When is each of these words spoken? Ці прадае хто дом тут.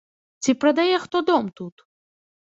Ці 0.43 0.51
прадае 0.61 0.95
хто 1.03 1.21
дом 1.27 1.51
тут. 1.59 1.75